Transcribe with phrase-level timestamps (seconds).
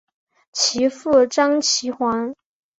[0.51, 2.33] 其父张其锽。